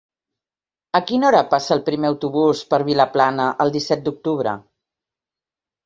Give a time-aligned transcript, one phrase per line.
[0.99, 4.59] A quina hora passa el primer autobús per Vilaplana el disset d'octubre?